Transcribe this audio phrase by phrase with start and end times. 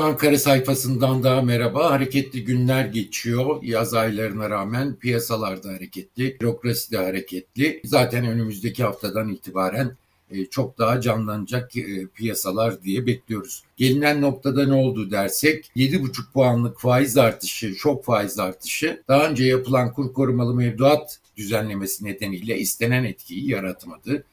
[0.00, 1.90] Ankara sayfasından daha merhaba.
[1.90, 3.62] Hareketli günler geçiyor.
[3.62, 7.80] Yaz aylarına rağmen piyasalarda hareketli, bürokrasi de hareketli.
[7.84, 9.96] Zaten önümüzdeki haftadan itibaren
[10.30, 13.64] e, çok daha canlanacak e, piyasalar diye bekliyoruz.
[13.76, 19.92] Gelinen noktada ne oldu dersek 7,5 puanlık faiz artışı, şok faiz artışı daha önce yapılan
[19.92, 24.24] kur korumalı mevduat düzenlemesi nedeniyle istenen etkiyi yaratmadı.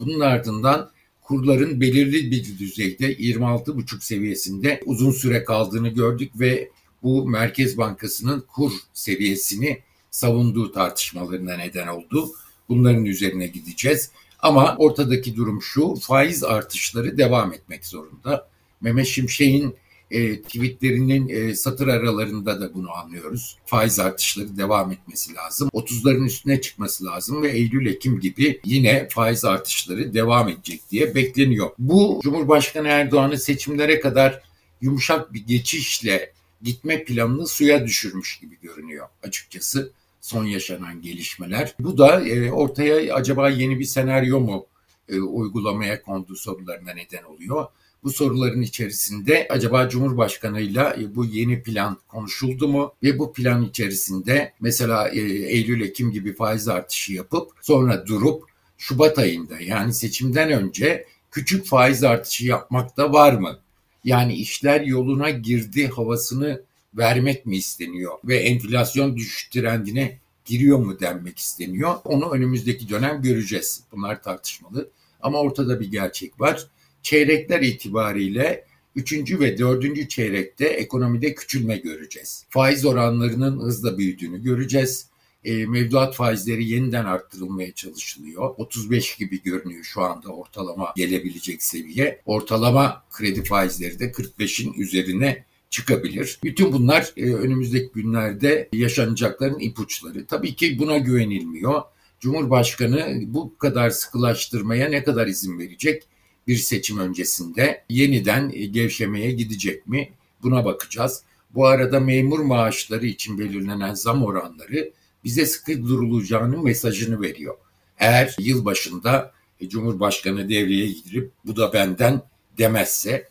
[0.00, 0.90] Bunun ardından
[1.24, 6.70] kurların belirli bir düzeyde 26,5 seviyesinde uzun süre kaldığını gördük ve
[7.02, 9.78] bu Merkez Bankası'nın kur seviyesini
[10.10, 12.30] savunduğu tartışmalarına neden oldu.
[12.68, 14.10] Bunların üzerine gideceğiz.
[14.38, 18.48] Ama ortadaki durum şu, faiz artışları devam etmek zorunda.
[18.80, 19.74] Mehmet Şimşek'in
[20.10, 23.58] e, tweetlerinin e, satır aralarında da bunu anlıyoruz.
[23.66, 25.68] Faiz artışları devam etmesi lazım.
[25.72, 31.70] 30'ların üstüne çıkması lazım ve Eylül-Ekim gibi yine faiz artışları devam edecek diye bekleniyor.
[31.78, 34.42] Bu Cumhurbaşkanı Erdoğan'ın seçimlere kadar
[34.80, 36.32] yumuşak bir geçişle
[36.62, 41.74] gitme planını suya düşürmüş gibi görünüyor açıkçası son yaşanan gelişmeler.
[41.78, 44.66] Bu da e, ortaya acaba yeni bir senaryo mu
[45.08, 47.66] e, uygulamaya kondu sorularına neden oluyor.
[48.04, 54.52] Bu soruların içerisinde acaba Cumhurbaşkanıyla e, bu yeni plan konuşuldu mu ve bu plan içerisinde
[54.60, 58.44] mesela e, Eylül-Ekim gibi faiz artışı yapıp sonra durup
[58.78, 63.58] Şubat ayında yani seçimden önce küçük faiz artışı yapmak da var mı?
[64.04, 66.62] Yani işler yoluna girdi havasını
[66.94, 71.94] vermek mi isteniyor ve enflasyon düşüş trendine giriyor mu denmek isteniyor.
[72.04, 73.80] Onu önümüzdeki dönem göreceğiz.
[73.92, 74.90] Bunlar tartışmalı.
[75.22, 76.68] Ama ortada bir gerçek var
[77.04, 78.64] çeyrekler itibariyle
[78.96, 82.44] üçüncü ve dördüncü çeyrekte ekonomide küçülme göreceğiz.
[82.48, 85.08] Faiz oranlarının hızla büyüdüğünü göreceğiz.
[85.44, 88.54] E, mevduat faizleri yeniden arttırılmaya çalışılıyor.
[88.56, 92.20] 35 gibi görünüyor şu anda ortalama gelebilecek seviye.
[92.26, 96.38] Ortalama kredi faizleri de 45'in üzerine çıkabilir.
[96.44, 100.26] Bütün bunlar e, önümüzdeki günlerde yaşanacakların ipuçları.
[100.26, 101.82] Tabii ki buna güvenilmiyor.
[102.20, 106.02] Cumhurbaşkanı bu kadar sıkılaştırmaya ne kadar izin verecek?
[106.46, 110.10] Bir seçim öncesinde yeniden e, gevşemeye gidecek mi?
[110.42, 111.22] Buna bakacağız.
[111.54, 114.92] Bu arada memur maaşları için belirlenen zam oranları
[115.24, 117.56] bize sıkı durulacağının mesajını veriyor.
[117.98, 122.22] Eğer yıl başında e, Cumhurbaşkanı devreye girip bu da benden
[122.58, 123.28] demezse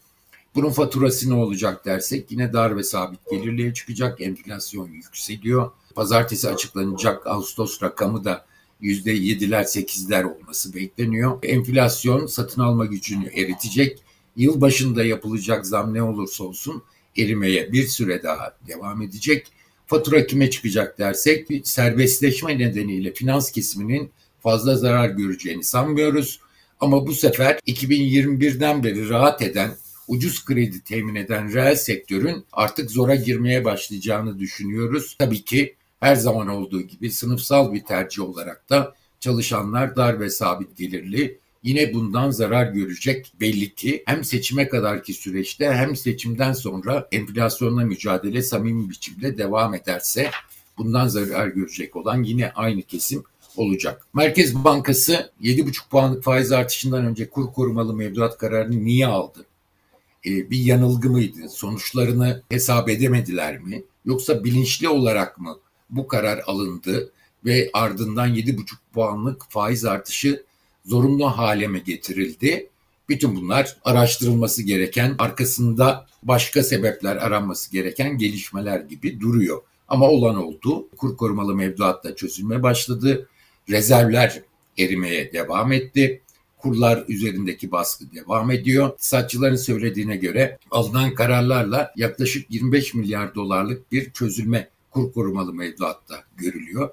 [0.56, 4.22] bunun faturası ne olacak dersek yine dar ve sabit gelirliğe çıkacak.
[4.22, 5.72] Enflasyon yükseliyor.
[5.96, 8.46] Pazartesi açıklanacak Ağustos rakamı da
[8.84, 11.40] %7'ler 8'ler olması bekleniyor.
[11.44, 14.00] Enflasyon satın alma gücünü eritecek.
[14.36, 16.84] Yıl başında yapılacak zam ne olursa olsun
[17.18, 19.48] erimeye bir süre daha devam edecek.
[19.88, 26.40] Fatura kime çıkacak dersek serbestleşme nedeniyle finans kesiminin fazla zarar göreceğini sanmıyoruz.
[26.80, 29.76] Ama bu sefer 2021'den beri rahat eden,
[30.08, 35.16] ucuz kredi temin eden reel sektörün artık zora girmeye başlayacağını düşünüyoruz.
[35.20, 40.78] Tabii ki her zaman olduğu gibi sınıfsal bir tercih olarak da çalışanlar dar ve sabit
[40.78, 47.84] gelirli yine bundan zarar görecek belli ki hem seçime kadarki süreçte hem seçimden sonra enflasyonla
[47.84, 50.32] mücadele samimi biçimde devam ederse
[50.78, 53.24] bundan zarar görecek olan yine aynı kesim
[53.58, 54.08] olacak.
[54.14, 59.46] Merkez Bankası 7,5 puanlık faiz artışından önce kur korumalı mevduat kararını niye aldı?
[60.26, 61.50] Ee, bir yanılgı mıydı?
[61.50, 63.84] Sonuçlarını hesap edemediler mi?
[64.06, 65.58] Yoksa bilinçli olarak mı
[65.96, 67.12] bu karar alındı
[67.46, 70.44] ve ardından 7,5 puanlık faiz artışı
[70.86, 72.70] zorunlu hale mi getirildi?
[73.10, 79.62] Bütün bunlar araştırılması gereken, arkasında başka sebepler aranması gereken gelişmeler gibi duruyor.
[79.88, 80.88] Ama olan oldu.
[80.98, 83.30] Kur korumalı mevduatta çözülme başladı.
[83.70, 84.42] Rezervler
[84.78, 86.22] erimeye devam etti.
[86.58, 88.92] Kurlar üzerindeki baskı devam ediyor.
[88.98, 96.90] Saççıların söylediğine göre alınan kararlarla yaklaşık 25 milyar dolarlık bir çözülme kur korumalı mevduatta görülüyor.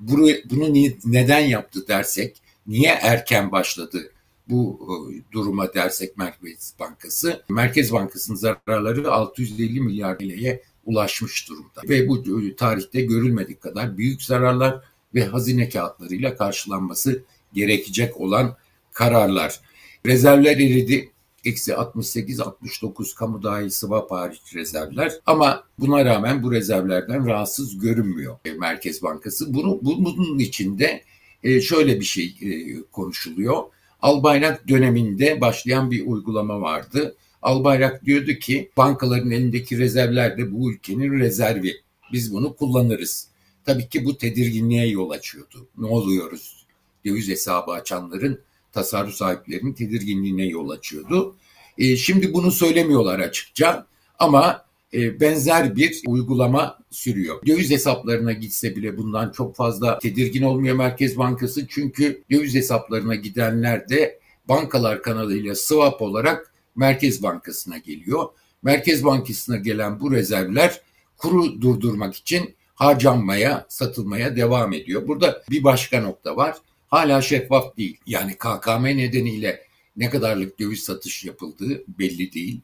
[0.00, 0.74] Bunu, bunu
[1.04, 4.10] neden yaptı dersek, niye erken başladı
[4.48, 11.80] bu e, duruma dersek Merkez Bankası, Merkez Bankası'nın zararları 650 milyar TL'ye ulaşmış durumda.
[11.88, 14.80] Ve bu e, tarihte görülmedik kadar büyük zararlar
[15.14, 17.22] ve hazine kağıtlarıyla karşılanması
[17.52, 18.56] gerekecek olan
[18.92, 19.60] kararlar.
[20.06, 21.10] Rezervler eridi
[21.44, 28.52] eksi 68-69 kamu dahil swap hariç rezervler ama buna rağmen bu rezervlerden rahatsız görünmüyor e,
[28.52, 29.54] Merkez Bankası.
[29.54, 31.04] Bunu, bunun içinde
[31.42, 33.62] e, şöyle bir şey e, konuşuluyor.
[34.02, 37.16] Albayrak döneminde başlayan bir uygulama vardı.
[37.42, 41.74] Albayrak diyordu ki bankaların elindeki rezervler de bu ülkenin rezervi.
[42.12, 43.28] Biz bunu kullanırız.
[43.64, 45.66] Tabii ki bu tedirginliğe yol açıyordu.
[45.78, 46.66] Ne oluyoruz?
[47.06, 48.40] Döviz hesabı açanların
[48.74, 51.36] tasarruf sahiplerinin tedirginliğine yol açıyordu.
[51.78, 53.86] E, şimdi bunu söylemiyorlar açıkça
[54.18, 57.46] Ama e, benzer bir uygulama sürüyor.
[57.46, 61.66] Döviz hesaplarına gitse bile bundan çok fazla tedirgin olmuyor Merkez Bankası.
[61.68, 68.28] Çünkü döviz hesaplarına gidenler de bankalar kanalıyla swap olarak Merkez Bankası'na geliyor.
[68.62, 70.80] Merkez Bankası'na gelen bu rezervler
[71.16, 75.08] kuru durdurmak için harcanmaya, satılmaya devam ediyor.
[75.08, 76.56] Burada bir başka nokta var.
[76.94, 78.00] Hala şeffaf değil.
[78.06, 82.60] Yani KKM nedeniyle ne kadarlık döviz satış yapıldığı belli değil.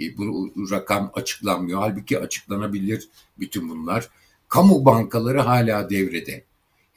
[0.00, 1.80] E, bu rakam açıklanmıyor.
[1.80, 3.08] Halbuki açıklanabilir
[3.38, 4.08] bütün bunlar.
[4.48, 6.44] Kamu bankaları hala devrede.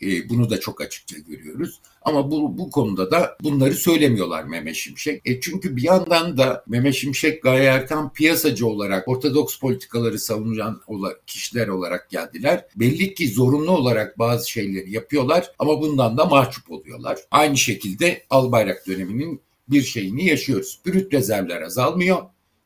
[0.02, 1.80] E, bunu da çok açıkça görüyoruz.
[2.02, 5.22] Ama bu, bu konuda da bunları söylemiyorlar Mehmet Şimşek.
[5.26, 10.82] E çünkü bir yandan da Mehmet Şimşek Gaye Erkan piyasacı olarak ortodoks politikaları savunan
[11.28, 12.66] kişiler olarak geldiler.
[12.76, 17.20] Belli ki zorunlu olarak bazı şeyleri yapıyorlar ama bundan da mahcup oluyorlar.
[17.32, 20.80] Aynı şekilde Albayrak döneminin bir şeyini yaşıyoruz.
[20.86, 22.18] Brüt rezervler azalmıyor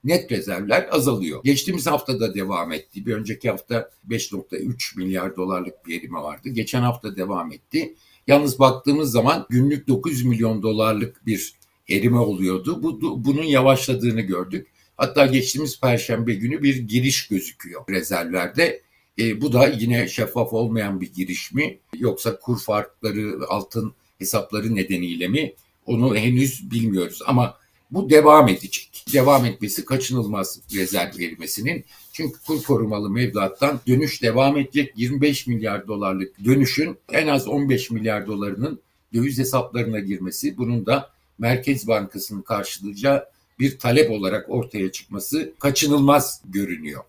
[0.03, 1.43] net rezervler azalıyor.
[1.43, 3.05] Geçtiğimiz hafta da devam etti.
[3.05, 6.49] Bir önceki hafta 5.3 milyar dolarlık bir erime vardı.
[6.49, 7.95] Geçen hafta devam etti.
[8.27, 11.53] Yalnız baktığımız zaman günlük 9 milyon dolarlık bir
[11.89, 12.83] erime oluyordu.
[12.83, 14.67] Bu, bunun yavaşladığını gördük.
[14.97, 18.81] Hatta geçtiğimiz perşembe günü bir giriş gözüküyor rezervlerde.
[19.19, 25.27] E, bu da yine şeffaf olmayan bir giriş mi yoksa kur farkları altın hesapları nedeniyle
[25.27, 25.53] mi
[25.85, 27.57] onu henüz bilmiyoruz ama
[27.91, 29.05] bu devam edecek.
[29.13, 31.85] Devam etmesi kaçınılmaz rezerv verilmesinin.
[32.13, 34.93] Çünkü kur korumalı mevduattan dönüş devam edecek.
[34.95, 38.79] 25 milyar dolarlık dönüşün en az 15 milyar dolarının
[39.13, 41.09] döviz hesaplarına girmesi, bunun da
[41.39, 43.25] Merkez Bankası'nın karşılayacağı
[43.59, 47.03] bir talep olarak ortaya çıkması kaçınılmaz görünüyor.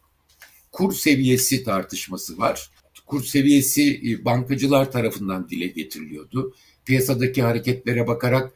[0.73, 2.71] Kur seviyesi tartışması var.
[3.07, 6.55] Kur seviyesi e, bankacılar tarafından dile getiriliyordu.
[6.85, 8.53] Piyasadaki hareketlere bakarak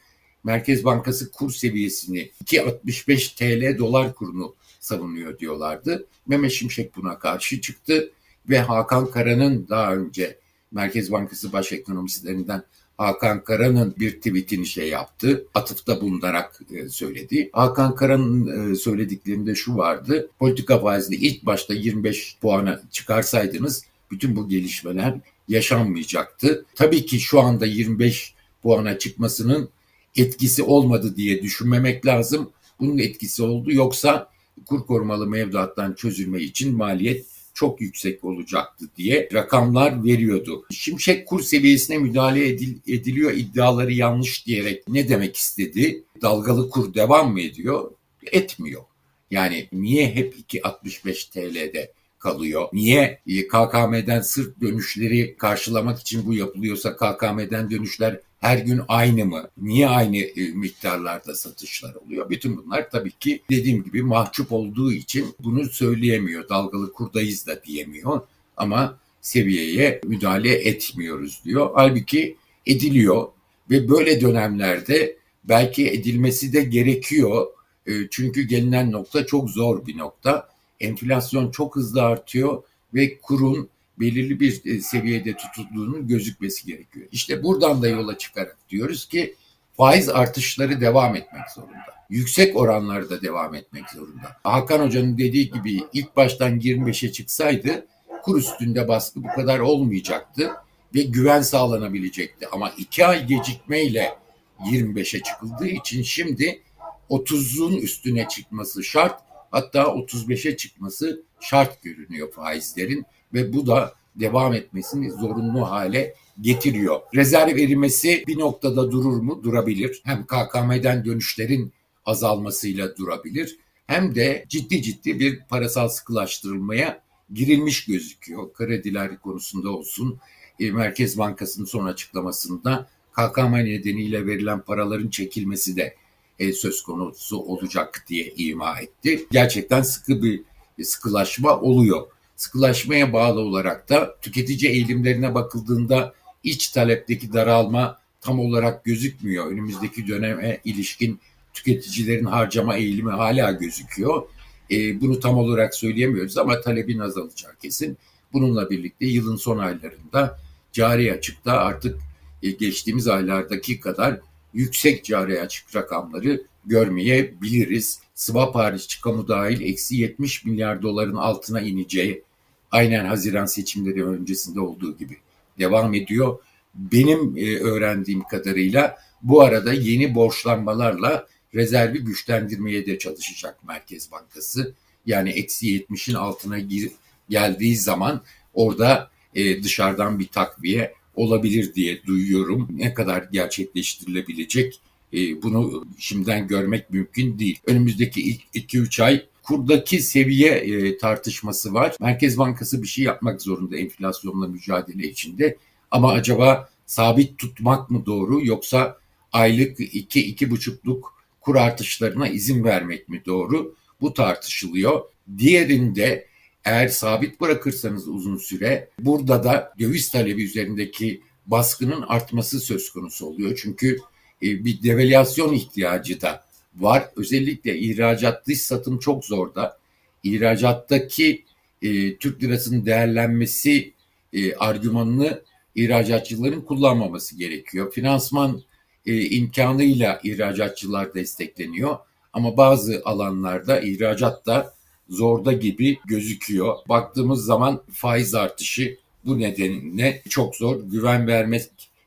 [0.47, 6.07] Merkez Bankası kur seviyesini 2.65 TL dolar kurunu savunuyor diyorlardı.
[6.27, 8.11] Mehmet Şimşek buna karşı çıktı
[8.49, 10.39] ve Hakan Kara'nın daha önce
[10.73, 12.63] Merkez Bankası baş ekonomistlerinden
[12.99, 15.47] Hakan Kara'nın bir tweetini şey yaptı.
[15.55, 17.51] Atıfta bulunarak e, söyledi.
[17.53, 20.31] Hakan Kara'nın e, söylediklerinde şu vardı.
[20.39, 25.15] Politika faizini ilk başta 25 puana çıkarsaydınız bütün bu gelişmeler
[25.49, 26.65] yaşanmayacaktı.
[26.75, 29.69] Tabii ki şu anda 25 puana çıkmasının
[30.17, 32.51] etkisi olmadı diye düşünmemek lazım.
[32.81, 33.73] Bunun etkisi oldu.
[33.73, 34.31] Yoksa
[34.67, 40.65] kur korumalı mevduattan çözülme için maliyet çok yüksek olacaktı diye rakamlar veriyordu.
[40.71, 46.05] Şimşek kur seviyesine müdahale edil, ediliyor iddiaları yanlış diyerek ne demek istedi?
[46.23, 47.91] Dalgalı kur devam mı ediyor?
[48.33, 48.83] Etmiyor.
[49.31, 51.93] Yani niye hep 2.65 TL'de
[52.27, 52.69] kalıyor?
[52.73, 59.49] Niye KKM'den sırf dönüşleri karşılamak için bu yapılıyorsa KKM'den dönüşler her gün aynı mı?
[59.57, 62.31] Niye aynı e, miktarlarda satışlar oluyor?
[62.31, 66.49] Bütün bunlar tabii ki dediğim gibi mahcup olduğu için bunu söyleyemiyor.
[66.49, 68.21] Dalgalı kurdayız da diyemiyor
[68.57, 71.71] ama seviyeye müdahale etmiyoruz diyor.
[71.75, 72.37] Halbuki
[72.67, 73.29] ediliyor
[73.71, 77.47] ve böyle dönemlerde belki edilmesi de gerekiyor.
[77.87, 80.56] E, çünkü gelinen nokta çok zor bir nokta.
[80.81, 82.63] Enflasyon çok hızlı artıyor
[82.95, 83.69] ve kurun
[84.01, 87.07] belirli bir e, seviyede tutulduğunun gözükmesi gerekiyor.
[87.13, 89.35] İşte buradan da yola çıkarak diyoruz ki
[89.77, 91.97] faiz artışları devam etmek zorunda.
[92.11, 94.37] Yüksek oranlarda devam etmek zorunda.
[94.45, 97.87] Hakan Hoca'nın dediği gibi ilk baştan 25'e çıksaydı
[98.23, 100.51] kur üstünde baskı bu kadar olmayacaktı
[100.95, 102.49] ve güven sağlanabilecekti.
[102.53, 104.19] Ama iki ay gecikmeyle
[104.61, 106.63] 25'e çıkıldığı için şimdi
[107.11, 115.11] 30'un üstüne çıkması şart hatta 35'e çıkması şart görünüyor faizlerin ve bu da devam etmesini
[115.11, 117.01] zorunlu hale getiriyor.
[117.15, 119.41] Rezerv erimesi bir noktada durur mu?
[119.45, 120.03] Durabilir.
[120.05, 121.73] Hem KKM'den dönüşlerin
[122.07, 128.53] azalmasıyla durabilir hem de ciddi ciddi bir parasal sıkılaştırılmaya girilmiş gözüküyor.
[128.53, 130.19] Krediler konusunda olsun,
[130.61, 135.95] e, Merkez Bankası'nın son açıklamasında KKM nedeniyle verilen paraların çekilmesi de
[136.39, 139.27] söz konusu olacak diye ima etti.
[139.31, 140.43] Gerçekten sıkı bir
[140.83, 149.47] sıkılaşma oluyor sıkılaşmaya bağlı olarak da tüketici eğilimlerine bakıldığında iç talepteki daralma tam olarak gözükmüyor.
[149.47, 151.21] Önümüzdeki döneme ilişkin
[151.55, 154.23] tüketicilerin harcama eğilimi hala gözüküyor.
[154.71, 157.99] E, bunu tam olarak söyleyemiyoruz ama talebin azalacağı kesin.
[158.33, 160.39] Bununla birlikte yılın son aylarında
[160.73, 162.01] cari açıkta artık
[162.43, 164.21] e, geçtiğimiz aylardaki kadar
[164.57, 168.01] yüksek cari açık rakamları görmeyebiliriz.
[168.15, 172.23] Swap hariç kamu dahil eksi 70 milyar doların altına ineceği
[172.71, 175.17] aynen Haziran seçimleri öncesinde olduğu gibi
[175.59, 176.39] devam ediyor.
[176.75, 184.75] Benim e, öğrendiğim kadarıyla bu arada yeni borçlanmalarla rezervi güçlendirmeye de çalışacak Merkez Bankası.
[185.07, 186.91] Yani eksi 70'in altına gir,
[187.29, 188.23] geldiği zaman
[188.55, 192.69] orada e, dışarıdan bir takviye olabilir diye duyuyorum.
[192.71, 194.81] Ne kadar gerçekleştirilebilecek
[195.15, 197.61] e, bunu şimdiden görmek mümkün değil.
[197.67, 201.97] Önümüzdeki ilk 2-3 ay kurdaki seviye e, tartışması var.
[202.01, 205.57] Merkez Bankası bir şey yapmak zorunda enflasyonla mücadele içinde.
[205.91, 208.99] Ama acaba sabit tutmak mı doğru yoksa
[209.33, 211.03] aylık 2-2,5'luk
[211.41, 213.75] kur artışlarına izin vermek mi doğru?
[214.01, 215.01] Bu tartışılıyor.
[215.39, 216.27] Diğerinde
[216.67, 223.59] eğer sabit bırakırsanız uzun süre burada da döviz talebi üzerindeki baskının artması söz konusu oluyor.
[223.63, 223.99] Çünkü
[224.43, 226.45] e, bir devalüasyon ihtiyacı da
[226.77, 227.05] var.
[227.17, 229.79] Özellikle ihracat dış satım çok zorda.
[230.23, 231.45] İhracattaki
[231.83, 233.93] e, Türk lirasının değerlenmesi
[234.33, 235.43] e, argümanını
[235.75, 237.93] ihracatçıların kullanmaması gerekiyor.
[237.93, 238.63] Finansman
[239.07, 241.97] e, imkanıyla ihracatçılar destekleniyor
[242.33, 244.76] ama bazı alanlarda ihracat da
[245.09, 246.77] zorda gibi gözüküyor.
[246.89, 250.81] Baktığımız zaman faiz artışı bu nedenle çok zor.
[250.83, 251.63] Güven vermek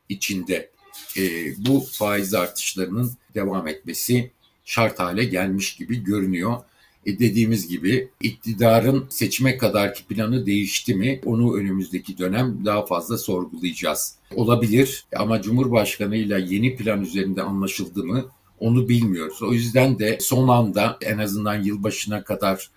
[0.10, 0.70] içinde
[1.18, 1.22] e,
[1.58, 4.32] bu faiz artışlarının devam etmesi
[4.65, 6.58] şart hale gelmiş gibi görünüyor.
[7.06, 14.15] E dediğimiz gibi iktidarın seçime kadarki planı değişti mi onu önümüzdeki dönem daha fazla sorgulayacağız.
[14.36, 18.25] Olabilir ama Cumhurbaşkanı ile yeni plan üzerinde anlaşıldı mı
[18.60, 19.44] onu bilmiyoruz.
[19.44, 22.70] O yüzden de son anda en azından yılbaşına kadar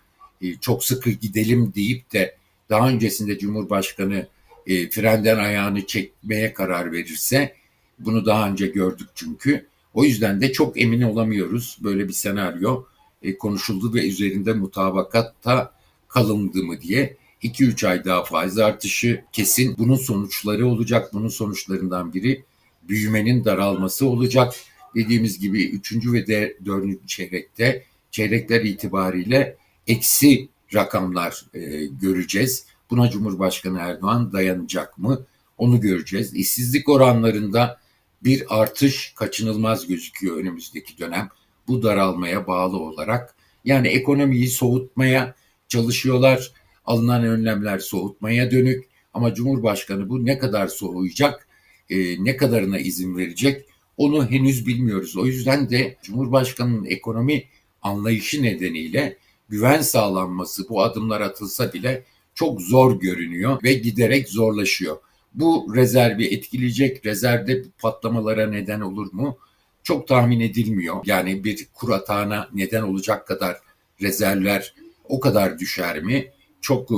[0.61, 2.37] çok sıkı gidelim deyip de
[2.71, 4.27] daha öncesinde Cumhurbaşkanı
[4.67, 7.55] e, frenden ayağını çekmeye karar verirse
[7.99, 9.67] bunu daha önce gördük çünkü.
[9.95, 12.85] O yüzden de çok emin olamıyoruz böyle bir senaryo
[13.23, 15.73] e, konuşuldu ve üzerinde mutabakatta
[16.09, 17.17] kalındı mı diye.
[17.43, 19.79] 2-3 ay daha faiz artışı kesin.
[19.79, 21.13] Bunun sonuçları olacak.
[21.13, 22.45] Bunun sonuçlarından biri
[22.89, 24.55] büyümenin daralması olacak.
[24.95, 26.13] Dediğimiz gibi 3.
[26.13, 27.09] ve 4.
[27.09, 32.67] çeyrekte çeyrekler itibariyle eksi rakamlar e, göreceğiz.
[32.91, 35.27] Buna Cumhurbaşkanı Erdoğan dayanacak mı?
[35.59, 36.35] Onu göreceğiz.
[36.35, 37.81] İşsizlik oranlarında
[38.25, 41.29] bir artış kaçınılmaz gözüküyor önümüzdeki dönem.
[41.69, 43.35] Bu daralmaya bağlı olarak
[43.65, 45.35] yani ekonomiyi soğutmaya
[45.69, 46.53] çalışıyorlar.
[46.85, 48.85] Alınan önlemler soğutmaya dönük
[49.15, 51.49] ama Cumhurbaşkanı bu ne kadar soğuyacak,
[51.91, 55.17] e, ne kadarına izin verecek onu henüz bilmiyoruz.
[55.17, 57.45] O yüzden de Cumhurbaşkanı'nın ekonomi
[57.83, 59.17] anlayışı nedeniyle
[59.53, 62.05] güven sağlanması bu adımlar atılsa bile
[62.35, 64.97] çok zor görünüyor ve giderek zorlaşıyor.
[65.35, 69.39] Bu rezervi etkileyecek, rezervde patlamalara neden olur mu?
[69.83, 70.97] Çok tahmin edilmiyor.
[71.07, 73.57] Yani bir kur atağına neden olacak kadar
[74.03, 74.75] rezervler
[75.09, 76.31] o kadar düşer mi?
[76.61, 76.95] Çok e,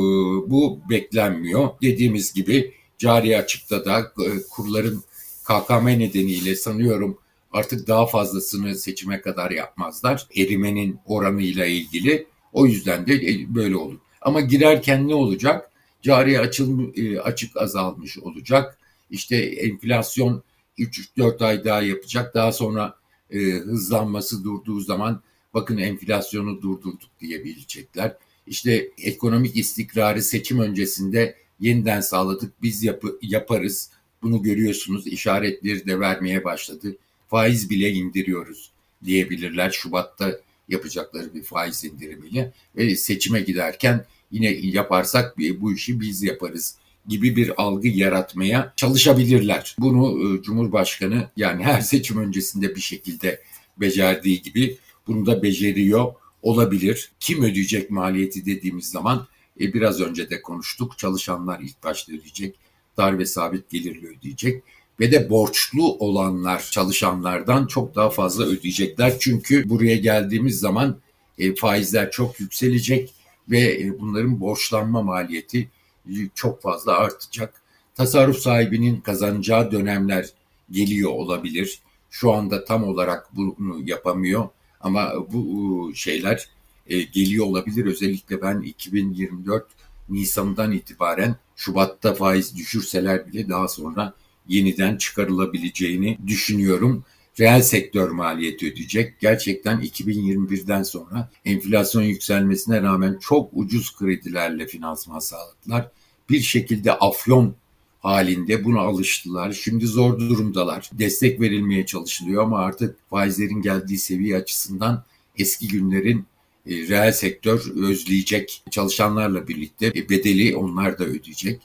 [0.51, 1.69] bu beklenmiyor.
[1.83, 5.03] Dediğimiz gibi cari açıkta da e, kurların
[5.45, 7.19] KKM nedeniyle sanıyorum
[7.53, 10.27] artık daha fazlasını seçime kadar yapmazlar.
[10.37, 12.34] Erimenin oranıyla ilgili.
[12.55, 13.99] O yüzden de e, böyle olur.
[14.21, 15.71] Ama girerken ne olacak?
[16.03, 18.79] Cari açıl, e, açık azalmış olacak.
[19.11, 20.43] İşte enflasyon
[20.79, 22.35] 3-4 ay daha yapacak.
[22.35, 22.97] Daha sonra
[23.31, 25.23] e, hızlanması durduğu zaman
[25.55, 28.17] bakın enflasyonu durdurduk diyebilecekler.
[28.47, 33.91] İşte ekonomik istikrarı seçim öncesinde yeniden sağladık biz yapı, yaparız.
[34.23, 36.97] Bunu görüyorsunuz işaretleri de vermeye başladı.
[37.29, 38.71] Faiz bile indiriyoruz
[39.05, 39.71] diyebilirler.
[39.71, 46.77] Şubat'ta yapacakları bir faiz indirimiyle ve seçime giderken yine yaparsak bu işi biz yaparız
[47.09, 49.77] gibi bir algı yaratmaya çalışabilirler.
[49.79, 53.41] Bunu e, Cumhurbaşkanı yani her seçim öncesinde bir şekilde
[53.77, 57.13] becerdiği gibi bunu da beceriyor olabilir.
[57.21, 59.27] Kim ödeyecek maliyeti dediğimiz zaman
[59.61, 60.99] e, biraz önce de konuştuk.
[60.99, 62.57] Çalışanlar ilk başta ödeyecek.
[62.97, 64.63] Dar ve sabit gelirli ödeyecek
[65.01, 69.19] ve de borçlu olanlar çalışanlardan çok daha fazla ödeyecekler.
[69.19, 70.97] Çünkü buraya geldiğimiz zaman
[71.39, 73.15] e, faizler çok yükselecek
[73.49, 75.69] ve e, bunların borçlanma maliyeti
[76.09, 77.63] e, çok fazla artacak.
[77.95, 80.27] Tasarruf sahibinin kazanacağı dönemler
[80.71, 81.79] geliyor olabilir.
[82.11, 84.49] Şu anda tam olarak bunu yapamıyor
[84.81, 86.49] ama bu şeyler
[86.87, 87.87] e, geliyor olabilir.
[87.87, 89.67] Özellikle ben 2024
[90.09, 94.15] Nisan'dan itibaren Şubat'ta faiz düşürseler bile daha sonra
[94.49, 97.05] yeniden çıkarılabileceğini düşünüyorum.
[97.41, 99.21] Reel sektör maliyeti ödeyecek.
[99.21, 105.91] Gerçekten 2021'den sonra enflasyon yükselmesine rağmen çok ucuz kredilerle finansman sağladılar.
[106.31, 107.55] Bir şekilde afyon
[108.01, 109.53] halinde buna alıştılar.
[109.53, 110.91] Şimdi zor durumdalar.
[110.93, 115.05] Destek verilmeye çalışılıyor ama artık faizlerin geldiği seviye açısından
[115.39, 116.27] eski günlerin
[116.67, 118.63] e, reel sektör özleyecek.
[118.71, 121.63] Çalışanlarla birlikte e, bedeli onlar da ödeyecek.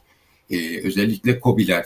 [0.49, 1.85] E, özellikle COBİ'ler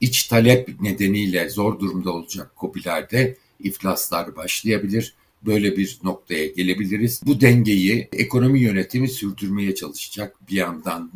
[0.00, 5.14] iç talep nedeniyle zor durumda olacak COBİ'lerde iflaslar başlayabilir.
[5.46, 7.20] böyle bir noktaya gelebiliriz.
[7.26, 10.36] Bu dengeyi ekonomi yönetimi sürdürmeye çalışacak.
[10.50, 11.12] Bir yandan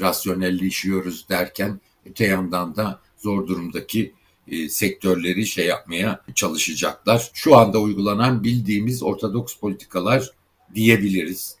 [0.00, 4.12] rasyonelleşiyoruz derken öte yandan da zor durumdaki
[4.48, 7.30] e, sektörleri şey yapmaya çalışacaklar.
[7.34, 10.30] Şu anda uygulanan bildiğimiz ortodoks politikalar
[10.74, 11.56] diyebiliriz.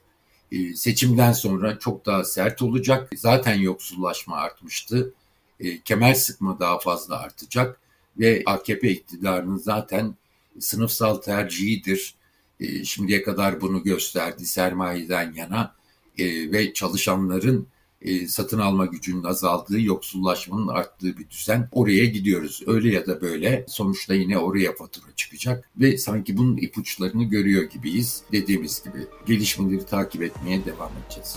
[0.52, 3.10] E, seçimden sonra çok daha sert olacak.
[3.16, 5.14] Zaten yoksullaşma artmıştı.
[5.60, 7.80] E, kemer sıkma daha fazla artacak
[8.18, 10.14] ve AKP iktidarının zaten
[10.58, 12.14] sınıfsal tercihidir.
[12.60, 15.74] E, şimdiye kadar bunu gösterdi sermayeden yana
[16.18, 17.66] e, ve çalışanların
[18.26, 21.68] satın alma gücünün azaldığı, yoksullaşmanın arttığı bir düzen.
[21.72, 22.62] Oraya gidiyoruz.
[22.66, 28.22] Öyle ya da böyle sonuçta yine oraya fatura çıkacak ve sanki bunun ipuçlarını görüyor gibiyiz.
[28.32, 31.36] Dediğimiz gibi gelişmeleri takip etmeye devam edeceğiz.